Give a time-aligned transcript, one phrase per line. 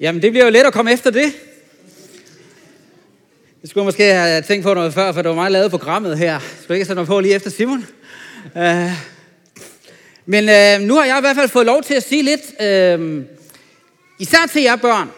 [0.00, 1.32] Jamen, det bliver jo let at komme efter det.
[3.62, 5.70] Det skulle jeg måske have tænkt på noget før, for det var mig, der lavede
[5.70, 6.40] programmet her.
[6.62, 7.86] Skulle ikke sætte mig på lige efter Simon?
[8.54, 8.90] Uh,
[10.26, 12.40] men uh, nu har jeg i hvert fald fået lov til at sige lidt,
[13.00, 13.24] uh,
[14.18, 15.10] især til jer børn,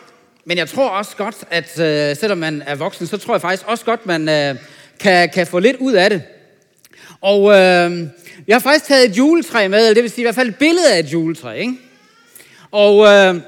[0.44, 3.62] men jeg tror også godt, at uh, selvom man er voksen, så tror jeg faktisk
[3.66, 4.60] også godt, man uh,
[5.00, 6.22] kan, kan få lidt ud af det.
[7.20, 7.52] Og uh,
[8.46, 10.56] jeg har faktisk taget et juletræ med, eller det vil sige i hvert fald et
[10.56, 11.74] billede af et juletræ, ikke?
[12.70, 13.40] Og uh,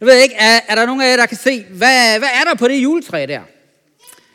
[0.00, 2.44] jeg ved ikke, er, er der nogen af jer, der kan se, hvad, hvad er
[2.44, 3.40] der på det juletræ der?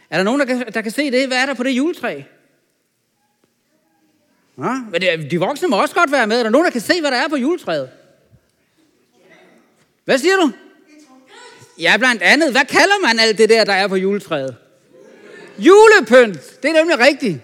[0.09, 1.27] Er der nogen, der kan, der kan se det?
[1.27, 2.21] Hvad er der på det juletræ?
[4.57, 6.39] Ja, men det, de voksne må også godt være med.
[6.39, 7.89] Er der nogen, der kan se, hvad der er på juletræet?
[10.05, 10.51] Hvad siger du?
[11.79, 12.51] Ja, blandt andet.
[12.51, 14.55] Hvad kalder man alt det der, der er på juletræet?
[15.57, 16.61] Julepynt.
[16.63, 17.37] Det er nemlig rigtigt.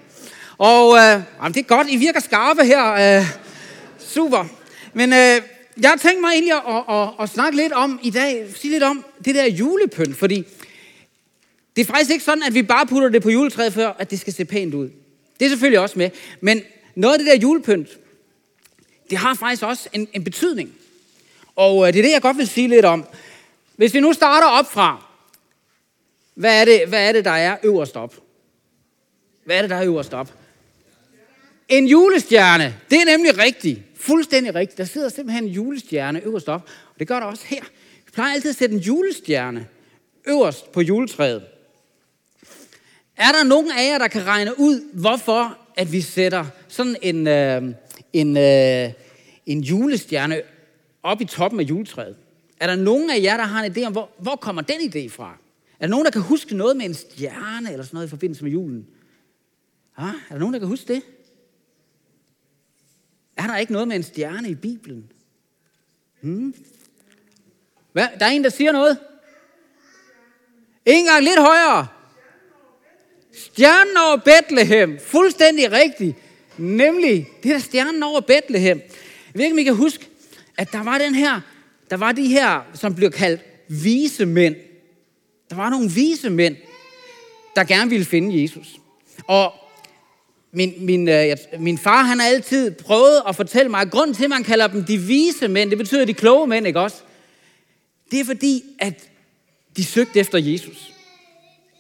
[0.58, 3.18] Og øh, jamen, det er godt, I virker skarpe her.
[3.20, 3.26] Øh,
[4.00, 4.46] super.
[4.94, 5.42] Men øh,
[5.82, 8.72] jeg har tænkt mig egentlig at, at, at, at snakke lidt om i dag, sige
[8.72, 10.46] lidt om det der julepynt, fordi
[11.76, 14.20] det er faktisk ikke sådan, at vi bare putter det på juletræet, for at det
[14.20, 14.90] skal se pænt ud.
[15.40, 16.10] Det er selvfølgelig også med.
[16.42, 16.62] Men
[16.96, 17.90] noget af det der julepynt,
[19.10, 20.74] det har faktisk også en, en betydning.
[21.56, 23.06] Og øh, det er det, jeg godt vil sige lidt om.
[23.76, 25.06] Hvis vi nu starter op fra,
[26.34, 28.16] hvad er det, hvad er det der er øverst op?
[29.44, 30.34] Hvad er det, der er øverst op?
[31.70, 32.76] En julestjerne.
[32.90, 33.80] Det er nemlig rigtigt.
[34.02, 34.78] Fuldstændig rigtigt.
[34.78, 36.70] Der sidder simpelthen en julestjerne øverst op.
[36.94, 37.62] Og det gør der også her.
[38.06, 39.68] Vi plejer altid at sætte en julestjerne
[40.28, 41.44] øverst på juletræet.
[43.18, 47.28] Er der nogen af jer, der kan regne ud, hvorfor at vi sætter sådan en,
[47.28, 47.64] øh,
[48.14, 48.90] en, øh,
[49.46, 50.42] en julestjerne
[51.04, 52.16] op i toppen af juletræet?
[52.60, 55.10] Er der nogen af jer, der har en idé om, hvor, hvor kommer den idé
[55.10, 55.38] fra?
[55.80, 58.44] Er der nogen, der kan huske noget med en stjerne eller sådan noget i forbindelse
[58.44, 58.88] med julen?
[59.98, 61.02] Ah, er der nogen, der kan huske det?
[63.42, 65.12] Er der ikke noget med en stjerne i Bibelen?
[66.22, 66.56] Hmm?
[67.92, 68.08] Hvad?
[68.20, 68.98] Der er en, der siger noget?
[70.86, 71.88] En gang lidt højere.
[73.34, 75.00] Stjernen over Bethlehem.
[75.00, 76.16] Fuldstændig rigtigt.
[76.58, 78.78] Nemlig, det er stjernen over Bethlehem.
[78.78, 80.08] Jeg ved ikke, om I kan huske,
[80.58, 81.42] at der var den her,
[81.90, 84.56] der var de her, som blev kaldt vise mænd.
[85.50, 86.56] Der var nogle vise mænd,
[87.56, 88.80] der gerne ville finde Jesus.
[89.28, 89.54] Og
[90.52, 94.24] min, min, øh, min far, han har altid prøvet at fortælle mig, at grunden til,
[94.24, 96.98] at man kalder dem de vise mænd, det betyder de kloge mænd, ikke også?
[98.12, 99.10] Det er fordi, at
[99.78, 100.94] de søgte efter Jesus.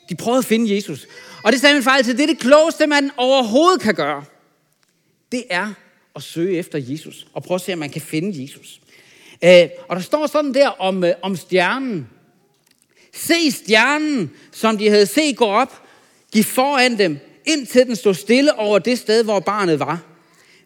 [0.10, 1.08] De prøvede at finde Jesus.
[1.44, 4.24] Og det sagde min far altid, det er det klogeste, man overhovedet kan gøre.
[5.32, 5.74] Det er
[6.16, 8.82] at søge efter Jesus, og prøve at se, om man kan finde Jesus.
[9.44, 12.10] Øh, og der står sådan der om, øh, om stjernen.
[13.14, 15.82] Se stjernen, som de havde set gå op,
[16.32, 20.04] gik foran dem, indtil den stod stille over det sted, hvor barnet var.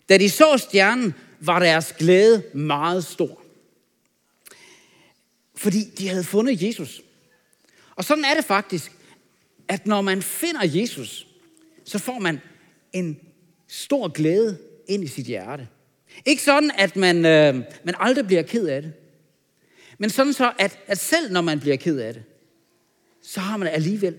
[0.09, 3.41] Da de så stjernen, var deres glæde meget stor.
[5.55, 7.01] Fordi de havde fundet Jesus.
[7.95, 8.91] Og sådan er det faktisk,
[9.67, 11.27] at når man finder Jesus,
[11.85, 12.41] så får man
[12.93, 13.19] en
[13.67, 14.57] stor glæde
[14.87, 15.67] ind i sit hjerte.
[16.25, 18.93] Ikke sådan, at man, øh, man aldrig bliver ked af det.
[19.97, 22.23] Men sådan så, at, at selv når man bliver ked af det,
[23.21, 24.17] så har man alligevel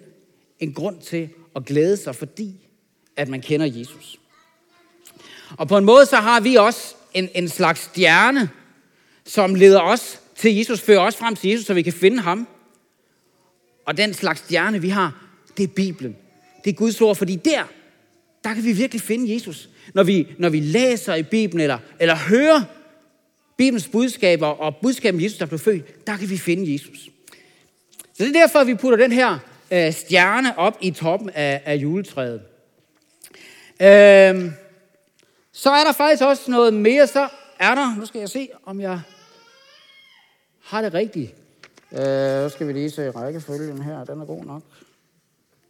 [0.60, 2.68] en grund til at glæde sig, fordi
[3.16, 4.18] at man kender Jesus.
[5.58, 8.50] Og på en måde så har vi også en, en slags stjerne,
[9.24, 12.48] som leder os til Jesus, fører os frem til Jesus, så vi kan finde ham.
[13.86, 16.16] Og den slags stjerne, vi har, det er Bibelen.
[16.64, 17.64] Det er Guds ord, fordi der,
[18.44, 19.68] der kan vi virkelig finde Jesus.
[19.94, 22.62] Når vi, når vi læser i Bibelen, eller, eller hører
[23.56, 26.98] Bibelens budskaber og budskaben Jesus, der blev født, der kan vi finde Jesus.
[28.14, 29.38] Så det er derfor, at vi putter den her
[29.70, 32.42] øh, stjerne op i toppen af, af juletræet.
[33.80, 34.52] Øh,
[35.52, 37.28] så er der faktisk også noget mere, så
[37.58, 39.00] er der, nu skal jeg se, om jeg
[40.64, 41.34] har det rigtigt.
[41.92, 44.62] Øh, så skal vi lige se rækkefølgen her, den er god nok.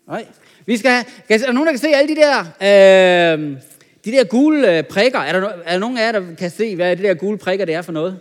[0.07, 0.27] Nej.
[0.67, 3.61] Vi skal have, kan, er der nogen, der kan se alle de der, øh,
[4.05, 5.19] de der gule øh, prikker?
[5.19, 7.65] Er der, er der nogen af jer, der kan se, hvad de der gule prikker
[7.65, 8.19] det er for noget?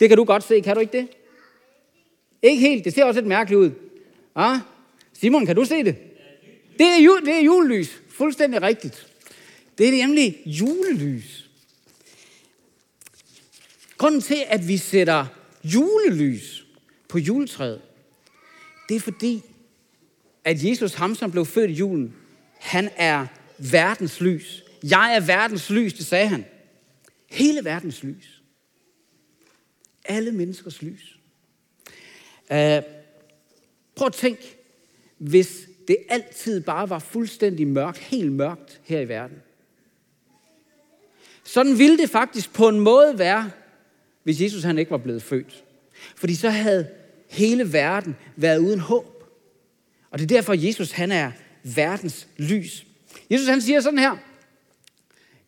[0.00, 1.08] Det kan du godt se, kan du ikke det?
[2.42, 3.70] Ikke helt, det ser også lidt mærkeligt ud.
[4.34, 4.58] Ah?
[5.12, 5.96] Simon, kan du se det?
[6.78, 9.06] Det er, jul, det er julelys, fuldstændig rigtigt.
[9.78, 11.50] Det er nemlig julelys.
[13.96, 15.26] Grunden til, at vi sætter
[15.64, 16.66] julelys
[17.08, 17.80] på juletræet,
[18.88, 19.42] det er fordi,
[20.44, 22.14] at Jesus, ham som blev født i julen,
[22.58, 23.26] han er
[23.58, 24.64] verdens lys.
[24.82, 26.44] Jeg er verdens lys, det sagde han.
[27.30, 28.42] Hele verdens lys.
[30.04, 31.18] Alle menneskers lys.
[32.50, 32.56] Uh,
[33.96, 34.38] prøv at tænk,
[35.18, 39.36] hvis det altid bare var fuldstændig mørkt, helt mørkt her i verden.
[41.44, 43.50] Sådan ville det faktisk på en måde være,
[44.22, 45.64] hvis Jesus han ikke var blevet født.
[46.16, 46.88] Fordi så havde
[47.30, 49.24] hele verden været uden håb.
[50.10, 51.32] Og det er derfor, Jesus han er
[51.62, 52.86] verdens lys.
[53.30, 54.16] Jesus han siger sådan her.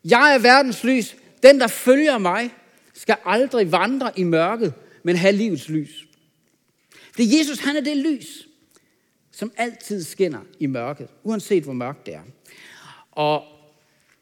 [0.05, 1.15] Jeg er verdens lys.
[1.43, 2.53] Den, der følger mig,
[2.93, 4.73] skal aldrig vandre i mørket,
[5.03, 6.06] men have livets lys.
[7.17, 8.47] Det Jesus, han er det lys,
[9.31, 12.23] som altid skinner i mørket, uanset hvor mørkt det er.
[13.11, 13.43] Og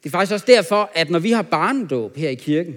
[0.04, 2.76] det er faktisk også derfor, at når vi har barnedåb her i kirken,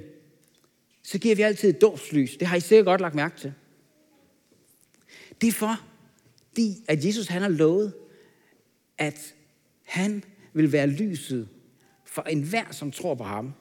[1.02, 2.36] så giver vi altid et dåbslys.
[2.36, 3.52] Det har I sikkert godt lagt mærke til.
[5.40, 5.80] Det er for,
[6.88, 7.92] at Jesus han har lovet,
[8.98, 9.34] at
[9.82, 11.48] han vil være lyset
[12.04, 13.52] for enhver, som tror på ham.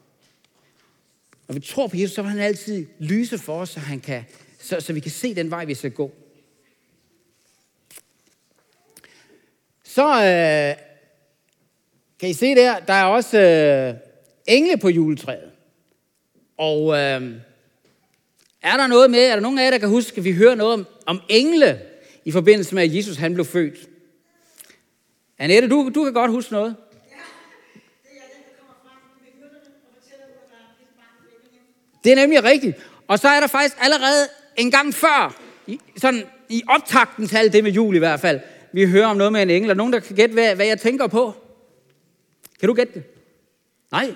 [1.47, 4.23] Når vi tror på Jesus, så vil han altid lyse for os, så, han kan,
[4.59, 6.11] så, så vi kan se den vej, vi skal gå.
[9.97, 10.75] Så øh,
[12.19, 13.93] kan I se der, der er også øh,
[14.47, 15.51] engle på juletræet.
[16.57, 17.21] Og øh,
[18.61, 20.55] er der noget med, er der nogen af jer, der kan huske, at vi hører
[20.55, 21.81] noget om, om engle
[22.25, 23.89] i forbindelse med, at Jesus han blev født?
[25.39, 26.75] Annette, du, du kan godt huske noget.
[32.03, 32.77] Det er nemlig rigtigt.
[33.07, 34.27] Og så er der faktisk allerede
[34.57, 35.41] en gang før,
[35.97, 38.39] sådan i optakten til alt det med jul i hvert fald,
[38.73, 39.69] vi hører om noget med en engel.
[39.69, 41.33] Er nogen, der kan gætte, hvad, hvad jeg tænker på?
[42.59, 43.03] Kan du gætte det?
[43.91, 44.15] Nej.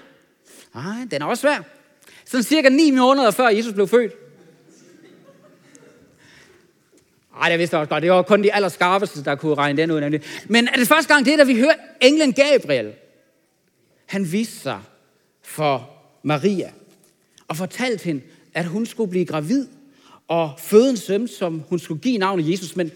[0.74, 1.62] Nej, den er også svær.
[2.25, 4.13] Sådan cirka 9 måneder før Jesus blev født.
[7.33, 8.03] Nej, det vidste jeg også godt.
[8.03, 10.00] Det var kun de allerskarpeste, der kunne regne den ud.
[10.00, 10.21] Nemlig.
[10.48, 12.94] Men er det første gang, det er, da vi hører englen Gabriel.
[14.06, 14.80] Han viste sig
[15.42, 15.89] for
[16.24, 16.71] Maria
[17.47, 18.21] og fortalte hende,
[18.54, 19.68] at hun skulle blive gravid
[20.27, 22.75] og føde en søn, som hun skulle give navnet Jesus.
[22.75, 22.92] Men,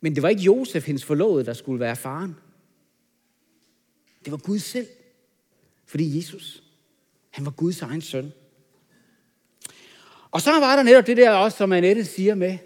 [0.00, 2.36] men det var ikke Josef, hendes forlovede, der skulle være faren.
[4.24, 4.86] Det var Gud selv.
[5.86, 6.62] Fordi Jesus,
[7.30, 8.32] han var Guds egen søn.
[10.30, 12.58] Og så var der netop det der også, som Annette siger med,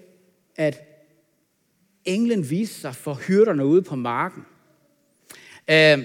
[0.56, 0.94] at
[2.04, 4.42] englen viste sig for hyrderne ude på marken.
[5.70, 5.98] Øh,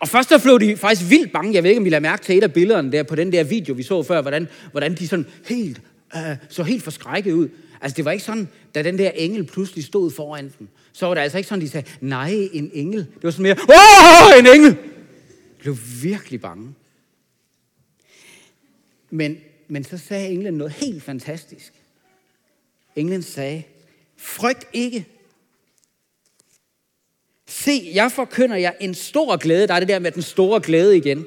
[0.00, 1.54] og først så blev de faktisk vildt bange.
[1.54, 3.44] Jeg ved ikke, om I lader mærke til et af billederne der på den der
[3.44, 5.80] video, vi så før, hvordan, hvordan de sådan helt,
[6.16, 7.48] øh, så helt forskrækket ud.
[7.84, 11.14] Altså det var ikke sådan, da den der engel pludselig stod foran dem, så var
[11.14, 12.98] det altså ikke sådan, de sagde, nej, en engel.
[12.98, 14.76] Det var sådan mere, åh, en engel!
[15.50, 16.74] Jeg blev virkelig bange.
[19.10, 19.38] Men,
[19.68, 21.72] men så sagde englen noget helt fantastisk.
[22.96, 23.62] Englen sagde,
[24.16, 25.06] frygt ikke.
[27.46, 29.66] Se, jeg forkynder jer en stor glæde.
[29.66, 31.26] Der er det der med den store glæde igen.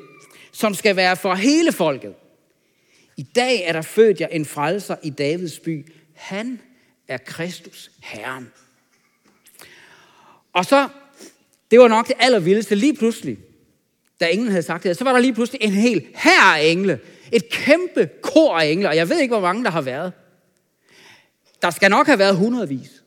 [0.52, 2.14] Som skal være for hele folket.
[3.18, 5.86] I dag er der født jer en frelser i Davids by.
[6.18, 6.62] Han
[7.08, 8.52] er Kristus, Herren.
[10.54, 10.90] Og så,
[11.72, 13.38] det var nok det allervildeste, lige pludselig,
[14.20, 17.00] da englen havde sagt det, så var der lige pludselig en hel her af engle.
[17.32, 20.14] Et kæmpe kor af engle, og jeg ved ikke, hvor mange der har været.
[21.62, 23.04] Der skal nok have været hundredvis.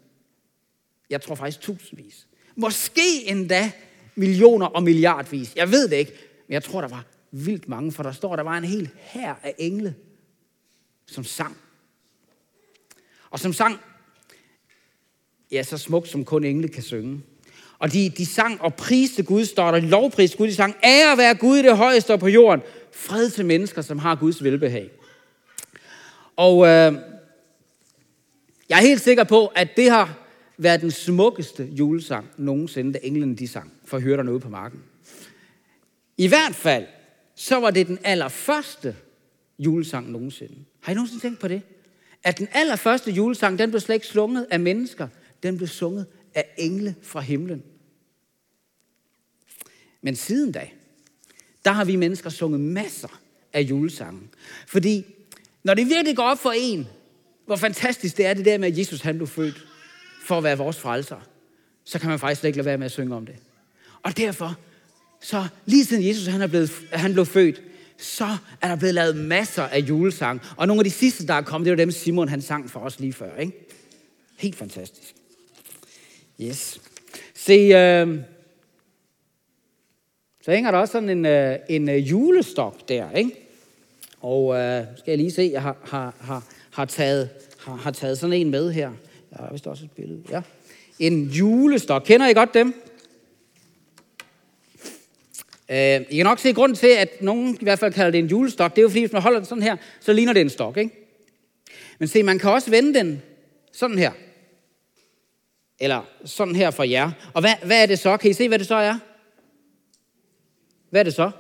[1.11, 2.27] Jeg tror faktisk tusindvis.
[2.57, 3.73] Måske endda
[4.15, 5.57] millioner og milliardvis.
[5.57, 6.13] Jeg ved det ikke,
[6.49, 9.35] men jeg tror, der var vildt mange, for der står, der var en hel her
[9.43, 9.95] af engle,
[11.07, 11.57] som sang.
[13.31, 13.81] Og som sang,
[15.53, 17.21] ja, så smukt, som kun engle kan synge.
[17.79, 21.35] Og de, de sang og priste Gud, står der, lovpris Gud, de sang, ære være
[21.35, 22.63] Gud i det højeste på jorden,
[22.93, 24.91] fred til mennesker, som har Guds velbehag.
[26.37, 26.95] Og øh,
[28.69, 30.19] jeg er helt sikker på, at det har
[30.59, 34.83] været den smukkeste julesang nogensinde, da englene de sang, for at høre noget på marken.
[36.17, 36.87] I hvert fald,
[37.35, 38.97] så var det den allerførste
[39.59, 40.55] julesang nogensinde.
[40.81, 41.63] Har I nogensinde tænkt på det?
[42.25, 45.09] At den allerførste julesang, den blev slet ikke slunget af mennesker,
[45.43, 47.63] den blev sunget af engle fra himlen.
[50.03, 50.69] Men siden da,
[51.65, 53.21] der har vi mennesker sunget masser
[53.53, 54.21] af julesange.
[54.67, 55.05] Fordi
[55.63, 56.89] når det virkelig går op for en,
[57.47, 59.67] hvor fantastisk det er det der med, at Jesus han blev født
[60.25, 61.21] for at være vores frelser,
[61.85, 63.37] så kan man faktisk ikke lade være med at synge om det.
[64.03, 64.59] Og derfor,
[65.21, 67.63] så lige siden Jesus han er blevet, han blev født,
[68.01, 70.41] så er der blevet lavet masser af julesang.
[70.57, 72.81] Og nogle af de sidste, der er kommet, det var dem, Simon han sang for
[72.81, 73.37] os lige før.
[73.37, 73.53] Ikke?
[74.39, 75.15] Helt fantastisk.
[76.41, 76.81] Yes.
[77.35, 78.19] Se, øh,
[80.43, 83.31] så hænger der også sådan en, øh, en øh, julestok der, ikke?
[84.21, 87.29] Og øh, skal jeg lige se, jeg har, har, har, har, taget,
[87.59, 88.91] har, har taget sådan en med her.
[89.31, 90.23] Jeg har vist også et billede.
[90.31, 90.43] Ja.
[90.99, 92.03] En julestok.
[92.07, 92.75] Kender I godt dem?
[95.71, 98.27] Øh, I kan nok se grund til, at nogen i hvert fald kalder det en
[98.27, 98.71] julestok.
[98.71, 100.77] Det er jo fordi, hvis man holder den sådan her, så ligner det en stok,
[100.77, 100.91] ikke?
[101.99, 103.23] Men se, man kan også vende den
[103.73, 104.13] sådan her.
[105.81, 107.11] Eller sådan her for jer.
[107.35, 108.17] Og hvad, hvad er det så?
[108.17, 108.99] Kan I se, hvad det så er?
[110.91, 111.31] Hvad er det så?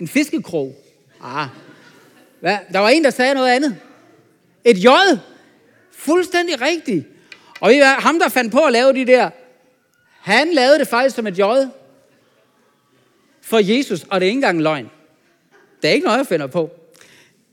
[0.00, 0.74] En fiskekrog.
[1.22, 1.48] Ah.
[2.40, 2.58] Hvad?
[2.72, 3.76] Der var en, der sagde noget andet.
[4.64, 4.86] Et J.
[5.92, 7.06] Fuldstændig rigtigt.
[7.60, 7.86] Og ved I hvad?
[7.86, 9.30] ham, der fandt på at lave de der,
[10.20, 11.42] han lavede det faktisk som et J
[13.42, 14.90] for Jesus, og det er ikke engang løgn.
[15.82, 16.70] Det er ikke noget, jeg finder på.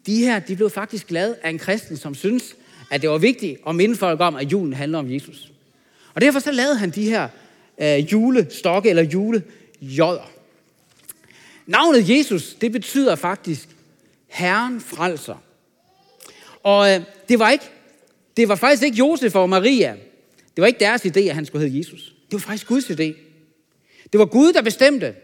[0.05, 2.55] De her, de blev faktisk glade af en kristen, som synes,
[2.89, 5.51] at det var vigtigt at minde folk om, at julen handler om Jesus.
[6.13, 7.27] Og derfor så lavede han de her
[7.81, 10.31] øh, julestokke eller julejodder.
[11.65, 13.69] Navnet Jesus, det betyder faktisk
[14.27, 15.43] Herren frelser.
[16.63, 17.65] Og øh, det var ikke,
[18.37, 19.95] det var faktisk ikke Josef og Maria.
[20.55, 22.15] Det var ikke deres idé, at han skulle hedde Jesus.
[22.31, 23.13] Det var faktisk Guds idé.
[24.11, 25.15] Det var Gud, der bestemte,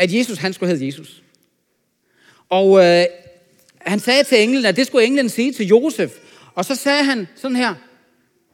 [0.00, 1.22] at Jesus han skulle hedde Jesus.
[2.48, 3.04] Og øh,
[3.78, 6.12] han sagde til englen, at det skulle englen sige til Josef.
[6.54, 7.74] Og så sagde han sådan her.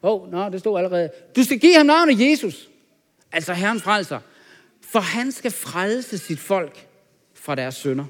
[0.03, 1.09] Åh, oh, nå, det stod allerede.
[1.35, 2.69] Du skal give ham navnet Jesus.
[3.31, 4.19] Altså Herren frelser.
[4.81, 6.87] For han skal frelse sit folk
[7.33, 8.05] fra deres synder.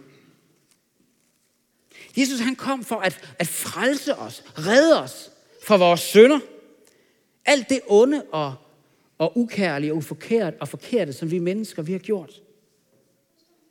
[2.18, 5.32] Jesus han kom for at, at frelse os, redde os
[5.64, 6.40] fra vores synder.
[7.46, 8.56] Alt det onde og,
[9.18, 12.42] og ukærlige og uforkert og forkerte, som vi mennesker vi har gjort.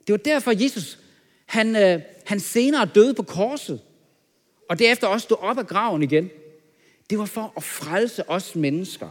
[0.07, 0.99] Det var derfor, Jesus
[1.47, 3.81] han, øh, han senere døde på korset,
[4.69, 6.31] og derefter også stod op af graven igen.
[7.11, 9.09] Det var for at frelse os mennesker.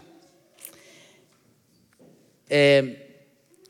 [2.52, 2.90] Øh,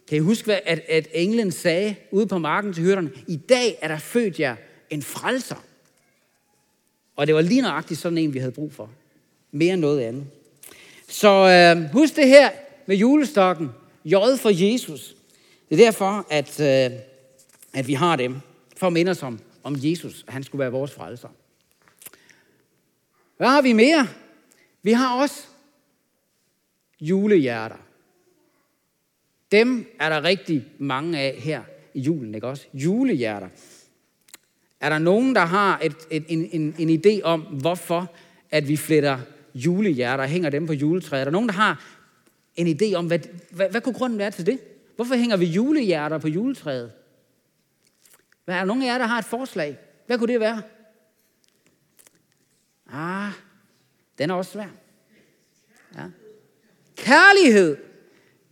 [0.08, 3.12] kan I huske, hvad, at, at englen sagde ude på marken til hyrderne?
[3.28, 4.56] I dag er der født jer
[4.90, 5.66] en frelser.
[7.16, 8.90] Og det var lige nøjagtigt sådan en, vi havde brug for.
[9.52, 10.26] Mere end noget andet.
[11.08, 12.50] Så øh, husk det her
[12.86, 13.70] med julestokken.
[14.06, 15.16] J for Jesus.
[15.70, 17.00] Det er derfor, at, øh,
[17.76, 18.40] at vi har dem.
[18.78, 21.30] For at minde os om, om Jesus, at han skulle være vores frelser.
[23.38, 24.08] Hvad har vi mere?
[24.84, 25.48] Vi har også
[27.02, 27.76] julehjerter.
[29.52, 31.64] Dem er der rigtig mange af her
[31.94, 32.66] i julen, ikke også?
[32.74, 33.48] Julehjerter.
[34.80, 38.12] Er der nogen, der har et, et, en, en, en idé om, hvorfor
[38.52, 39.20] at vi fletter
[39.56, 41.20] julehjerter og hænger dem på juletræet?
[41.20, 41.86] Er der nogen, der har
[42.56, 43.20] en idé om, hvad,
[43.52, 44.60] hvad, hvad kunne grunden være til det?
[44.96, 46.92] Hvorfor hænger vi julehjerter på juletræet?
[48.46, 49.78] Hvad er der nogen af jer, der har et forslag?
[50.08, 50.62] Hvad kunne det være?
[52.92, 53.32] Ah,
[54.18, 54.68] den er også svær.
[55.96, 56.04] Ja.
[56.96, 57.78] Kærlighed.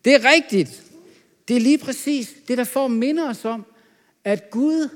[0.05, 0.83] Det er rigtigt.
[1.47, 3.65] Det er lige præcis det, der får minde os om,
[4.23, 4.89] at Gud,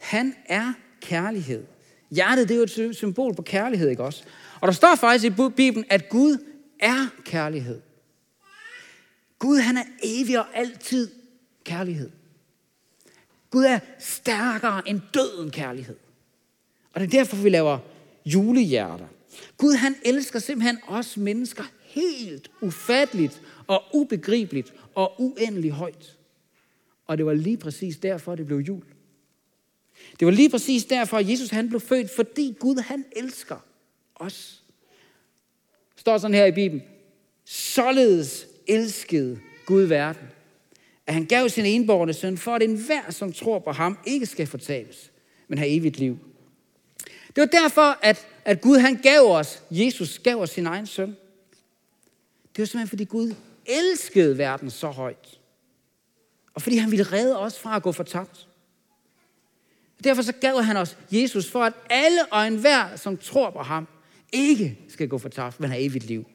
[0.00, 1.64] han er kærlighed.
[2.10, 4.24] Hjertet, det er jo et symbol på kærlighed, ikke også?
[4.60, 6.44] Og der står faktisk i Bibelen, at Gud
[6.80, 7.80] er kærlighed.
[9.38, 11.10] Gud, han er evig og altid
[11.64, 12.10] kærlighed.
[13.50, 15.96] Gud er stærkere end døden kærlighed.
[16.92, 17.78] Og det er derfor, vi laver
[18.24, 19.06] julehjerter.
[19.56, 26.16] Gud, han elsker simpelthen os mennesker helt ufatteligt og ubegribeligt og uendelig højt.
[27.06, 28.84] Og det var lige præcis derfor, det blev jul.
[30.20, 33.56] Det var lige præcis derfor, at Jesus han blev født, fordi Gud han elsker
[34.14, 34.62] os.
[35.94, 36.82] Det står sådan her i Bibelen.
[37.44, 40.28] Således elskede Gud verden,
[41.08, 44.46] at han gav sin enborgne søn, for at enhver, som tror på ham, ikke skal
[44.46, 45.10] fortabes,
[45.48, 46.18] men have evigt liv.
[47.36, 51.16] Det var derfor, at, at Gud han gav os, Jesus gav os sin egen søn.
[52.56, 53.34] Det var simpelthen, fordi Gud
[53.66, 55.38] elskede verden så højt.
[56.54, 58.48] Og fordi han ville redde os fra at gå fortabt.
[60.04, 63.88] Derfor så gav han os Jesus for, at alle og enhver, som tror på ham,
[64.32, 66.26] ikke skal gå fortabt, men have evigt liv.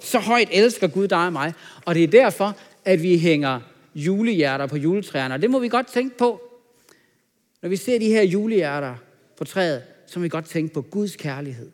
[0.00, 1.52] Så højt elsker Gud dig og mig.
[1.84, 3.60] Og det er derfor, at vi hænger
[3.94, 5.34] julehjerter på juletræerne.
[5.34, 6.42] Og det må vi godt tænke på.
[7.62, 8.96] Når vi ser de her julehjerter
[9.36, 11.70] på træet, så må vi godt tænke på Guds kærlighed.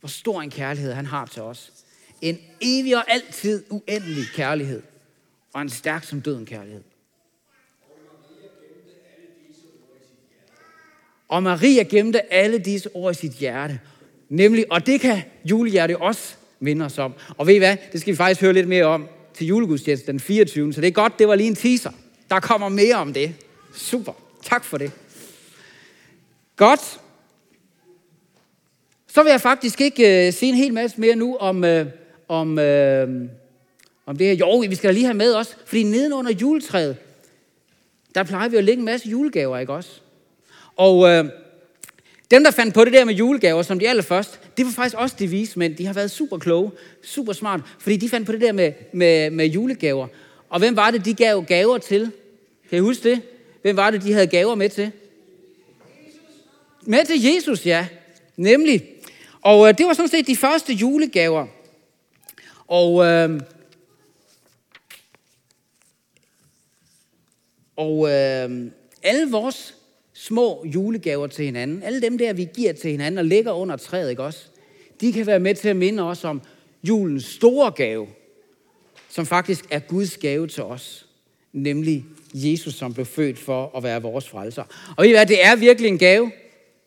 [0.00, 1.72] Hvor stor en kærlighed han har til os.
[2.20, 4.82] En evig og altid uendelig kærlighed.
[5.52, 6.82] Og en stærk som døden kærlighed.
[11.28, 13.80] Og Maria gemte alle disse ord i sit hjerte.
[14.28, 17.14] Nemlig, og det kan julehjerte også minde os om.
[17.38, 17.76] Og ved I hvad?
[17.92, 19.08] Det skal vi faktisk høre lidt mere om
[19.38, 20.72] til julegudstjeneste den 24.
[20.72, 21.90] Så det er godt, det var lige en teaser.
[22.30, 23.34] Der kommer mere om det.
[23.74, 24.12] Super.
[24.42, 24.90] Tak for det.
[26.56, 27.00] Godt.
[29.08, 31.86] Så vil jeg faktisk ikke øh, sige en hel masse mere nu om, øh,
[32.28, 33.28] om, øh,
[34.06, 34.34] om det her.
[34.34, 36.96] Jo, vi skal lige have med også, fordi nedenunder juletræet,
[38.14, 39.90] der plejer vi at lægge en masse julegaver, ikke også?
[40.76, 41.24] Og øh,
[42.30, 45.16] dem, der fandt på det der med julegaver som de allerførste, det var faktisk også
[45.18, 45.76] de vise mænd.
[45.76, 46.70] De har været super kloge,
[47.02, 50.06] super smart, fordi de fandt på det der med, med, med julegaver.
[50.48, 52.12] Og hvem var det, de gav gaver til?
[52.70, 53.22] Kan I huske det?
[53.62, 54.92] Hvem var det, de havde gaver med til?
[56.82, 57.86] Med til Jesus, ja.
[58.36, 58.84] Nemlig.
[59.42, 61.46] Og øh, det var sådan set de første julegaver.
[62.66, 63.40] Og, øh,
[67.76, 68.70] og øh,
[69.02, 69.77] alle vores
[70.18, 74.10] små julegaver til hinanden, alle dem der, vi giver til hinanden og lægger under træet,
[74.10, 74.44] ikke også?
[75.00, 76.42] De kan være med til at minde os om
[76.84, 78.06] julens store gave,
[79.08, 81.06] som faktisk er Guds gave til os,
[81.52, 84.64] nemlig Jesus, som blev født for at være vores frelser.
[84.96, 86.32] Og ved I hvad, det er virkelig en gave.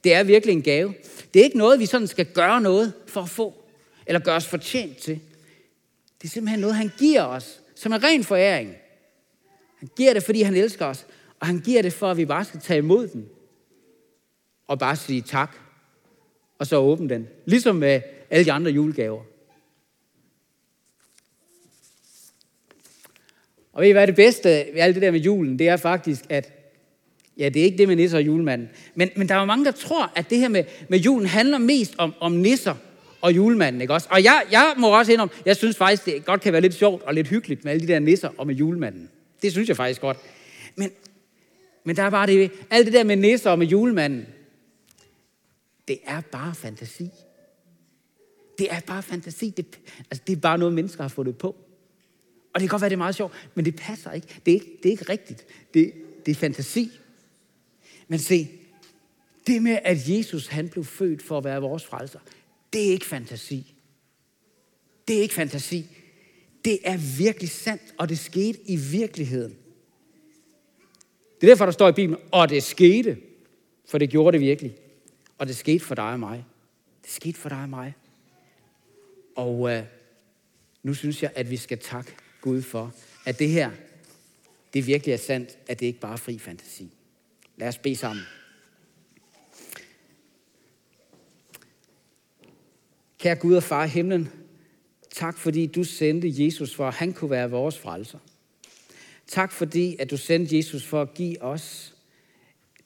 [0.03, 0.93] Det er virkelig en gave.
[1.33, 3.53] Det er ikke noget, vi sådan skal gøre noget for at få,
[4.05, 5.19] eller gøre os fortjent til.
[6.21, 8.75] Det er simpelthen noget, han giver os, som en ren foræring.
[9.79, 11.05] Han giver det, fordi han elsker os,
[11.41, 13.25] og han giver det for, at vi bare skal tage imod den,
[14.67, 15.55] og bare sige tak,
[16.59, 17.27] og så åbne den.
[17.45, 19.23] Ligesom med alle de andre julegaver.
[23.73, 26.23] Og ved I hvad det bedste ved alt det der med julen, det er faktisk,
[26.29, 26.53] at
[27.37, 28.69] ja, det er ikke det med nisser og julemanden.
[28.95, 31.57] Men, men der er jo mange, der tror, at det her med, med julen handler
[31.57, 32.75] mest om, om nisser
[33.21, 34.07] og julemanden, ikke også?
[34.11, 37.03] Og jeg, jeg må også indrømme, jeg synes faktisk, det godt kan være lidt sjovt
[37.03, 39.09] og lidt hyggeligt med alle de der nisser og med julemanden.
[39.41, 40.17] Det synes jeg faktisk godt.
[40.75, 40.91] Men,
[41.83, 44.25] men der er bare det, alt det der med nisser og med julemanden,
[45.87, 47.09] det er bare fantasi.
[48.57, 49.49] Det er bare fantasi.
[49.49, 49.79] Det,
[50.11, 51.47] altså, det er bare noget, mennesker har fundet på.
[52.53, 54.27] Og det kan godt være, det er meget sjovt, men det passer ikke.
[54.45, 55.45] Det er ikke, det er ikke rigtigt.
[55.73, 55.93] Det,
[56.25, 56.91] det er fantasi.
[58.07, 58.49] Men se,
[59.47, 62.19] det med, at Jesus han blev født for at være vores frelser,
[62.73, 63.73] det er ikke fantasi.
[65.07, 65.85] Det er ikke fantasi.
[66.65, 69.55] Det er virkelig sandt, og det skete i virkeligheden.
[71.41, 73.17] Det er derfor, der står i Bibelen, og det skete,
[73.85, 74.75] for det gjorde det virkelig.
[75.37, 76.45] Og det skete for dig og mig.
[77.01, 77.93] Det skete for dig og mig.
[79.35, 79.83] Og øh,
[80.83, 82.93] nu synes jeg, at vi skal takke Gud for,
[83.25, 83.71] at det her,
[84.73, 86.93] det virkelig er sandt, at det ikke bare er fri fantasi.
[87.57, 88.23] Lad os bede sammen.
[93.19, 94.29] Kære Gud og far i himlen,
[95.11, 98.19] tak fordi du sendte Jesus for, at han kunne være vores frelser.
[99.31, 101.95] Tak fordi, at du sendte Jesus for at give os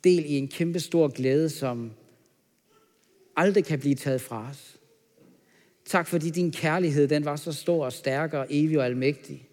[0.03, 1.91] del i en kæmpe stor glæde, som
[3.35, 4.77] aldrig kan blive taget fra os.
[5.85, 9.47] Tak fordi din kærlighed, den var så stor og stærk og evig og almægtig,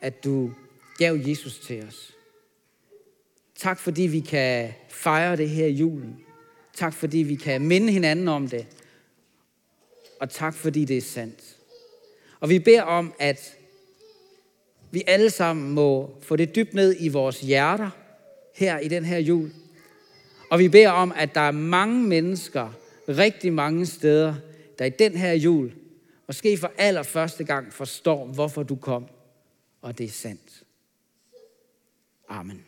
[0.00, 0.52] at du
[0.98, 2.12] gav Jesus til os.
[3.54, 6.16] Tak fordi vi kan fejre det her julen.
[6.74, 8.66] Tak fordi vi kan minde hinanden om det.
[10.20, 11.56] Og tak fordi det er sandt.
[12.40, 13.58] Og vi beder om, at
[14.94, 17.90] vi alle sammen må få det dybt ned i vores hjerter
[18.54, 19.50] her i den her jul.
[20.50, 22.72] Og vi beder om, at der er mange mennesker,
[23.08, 24.34] rigtig mange steder,
[24.78, 25.72] der i den her jul,
[26.26, 29.06] måske for allerførste gang forstår, hvorfor du kom.
[29.82, 30.64] Og det er sandt.
[32.28, 32.64] Amen.